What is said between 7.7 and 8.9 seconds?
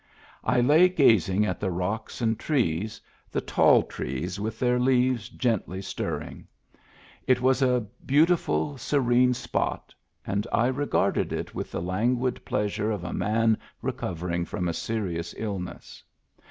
204 MEMBERS OF THE FAMILY a beautiful,